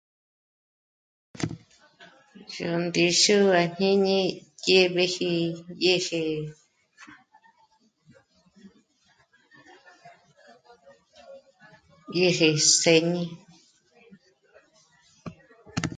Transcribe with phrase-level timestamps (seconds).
[2.55, 4.17] Yó ndíxu àjñíni
[4.63, 5.31] dyéb'eji
[5.87, 6.21] yë́je...
[12.17, 13.23] yë́je së́'ñi